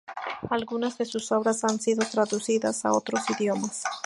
Algunas 0.49 0.97
de 0.97 1.05
sus 1.05 1.31
obras 1.31 1.63
han 1.63 1.79
sido 1.79 2.03
traducidas 2.09 2.85
a 2.85 2.91
otros 2.91 3.21
idiomas. 3.29 3.83